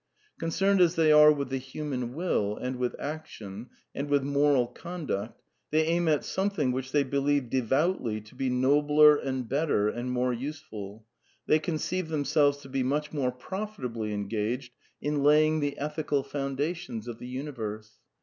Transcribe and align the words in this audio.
Concerned 0.39 0.81
as 0.81 0.95
they 0.95 1.11
are 1.11 1.31
with 1.31 1.49
the 1.49 1.59
human 1.59 2.15
will 2.15 2.57
and 2.57 2.77
with 2.77 2.95
action, 2.99 3.69
and 3.93 4.09
with 4.09 4.23
moral 4.23 4.65
con 4.65 5.05
duct, 5.05 5.39
they 5.69 5.85
aim 5.85 6.07
at 6.07 6.25
something 6.25 6.71
which 6.71 6.91
they 6.91 7.03
believe 7.03 7.51
devoutly 7.51 8.19
to 8.19 8.33
be 8.33 8.49
nobler 8.49 9.15
and 9.15 9.47
better 9.47 9.89
and 9.89 10.09
more 10.11 10.33
useful— 10.33 11.05
they 11.47 11.59
conceive 11.59 12.09
themselves 12.09 12.57
to 12.57 12.67
be 12.67 12.81
much 12.81 13.13
more 13.13 13.31
profitably 13.31 14.11
engaged 14.11 14.73
in 15.03 15.21
laying 15.21 15.61
PEAGMATISM 15.61 15.65
AliB 15.67 15.75
HUMANISM 15.75 15.77
149 15.77 15.77
the 15.77 15.77
ethical 15.77 16.23
foundations 16.23 17.07
of 17.07 17.19
the 17.19 17.27
Universe. 17.27 17.99